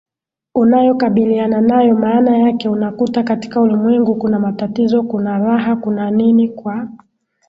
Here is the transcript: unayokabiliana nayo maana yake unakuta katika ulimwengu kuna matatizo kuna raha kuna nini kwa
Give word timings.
unayokabiliana 0.55 1.61
nayo 1.61 1.95
maana 1.95 2.37
yake 2.37 2.69
unakuta 2.69 3.23
katika 3.23 3.61
ulimwengu 3.61 4.15
kuna 4.15 4.39
matatizo 4.39 5.03
kuna 5.03 5.37
raha 5.39 5.75
kuna 5.75 6.11
nini 6.11 6.49
kwa 6.49 6.87